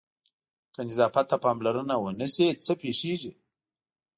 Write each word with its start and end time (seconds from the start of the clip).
که 0.73 0.81
نظافت 0.89 1.25
ته 1.29 1.37
پاملرنه 1.43 1.95
ونه 1.99 2.27
شي 2.33 2.47
څه 2.63 2.73
پېښېږي؟ 2.81 3.31